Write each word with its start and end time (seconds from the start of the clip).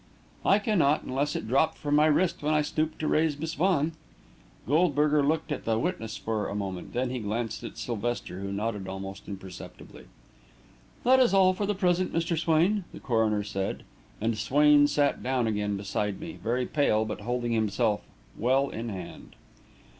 "I 0.43 0.57
cannot, 0.57 1.03
unless 1.03 1.35
it 1.35 1.47
dropped 1.47 1.77
from 1.77 1.93
my 1.95 2.07
wrist 2.07 2.41
when 2.41 2.55
I 2.55 2.63
stooped 2.63 2.97
to 3.01 3.07
raise 3.07 3.37
Miss 3.37 3.53
Vaughan." 3.53 3.91
Goldberger 4.65 5.21
looked 5.21 5.51
at 5.51 5.63
the 5.63 5.77
witness 5.77 6.17
for 6.17 6.49
a 6.49 6.55
moment, 6.55 6.93
then 6.93 7.11
he 7.11 7.19
glanced 7.19 7.63
at 7.63 7.77
Sylvester, 7.77 8.39
who 8.39 8.51
nodded 8.51 8.87
almost 8.87 9.27
imperceptibly. 9.27 10.05
"That 11.03 11.19
is 11.19 11.35
all 11.35 11.53
for 11.53 11.67
the 11.67 11.75
present, 11.75 12.13
Mr. 12.13 12.35
Swain," 12.35 12.83
the 12.91 12.99
coroner 12.99 13.43
said, 13.43 13.83
and 14.19 14.35
Swain 14.39 14.87
sat 14.87 15.21
down 15.21 15.45
again 15.45 15.77
beside 15.77 16.19
me, 16.19 16.39
very 16.41 16.65
pale, 16.65 17.05
but 17.05 17.21
holding 17.21 17.51
himself 17.51 18.01
well 18.35 18.69
in 18.71 18.89
hand. 18.89 19.35